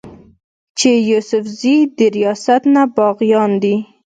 [0.77, 3.75] چې يوسفزي د رياست نه باغيان دي